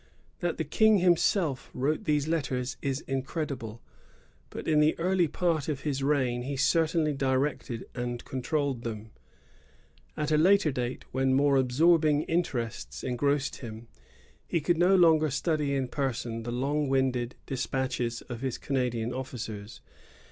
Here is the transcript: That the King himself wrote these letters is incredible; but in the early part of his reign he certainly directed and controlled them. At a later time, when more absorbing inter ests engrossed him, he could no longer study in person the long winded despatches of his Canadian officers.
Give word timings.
That 0.39 0.57
the 0.57 0.63
King 0.63 0.97
himself 0.97 1.69
wrote 1.75 2.05
these 2.05 2.27
letters 2.27 2.75
is 2.81 3.01
incredible; 3.01 3.83
but 4.49 4.67
in 4.67 4.79
the 4.79 4.97
early 4.97 5.27
part 5.27 5.69
of 5.69 5.81
his 5.81 6.01
reign 6.01 6.41
he 6.41 6.57
certainly 6.57 7.13
directed 7.13 7.85
and 7.93 8.25
controlled 8.25 8.81
them. 8.81 9.11
At 10.17 10.31
a 10.31 10.39
later 10.39 10.71
time, 10.71 10.97
when 11.11 11.35
more 11.35 11.55
absorbing 11.55 12.25
inter 12.27 12.61
ests 12.65 13.03
engrossed 13.03 13.57
him, 13.57 13.89
he 14.47 14.59
could 14.59 14.79
no 14.79 14.95
longer 14.95 15.29
study 15.29 15.75
in 15.75 15.87
person 15.87 16.41
the 16.41 16.51
long 16.51 16.89
winded 16.89 17.35
despatches 17.45 18.23
of 18.23 18.41
his 18.41 18.57
Canadian 18.57 19.13
officers. 19.13 19.81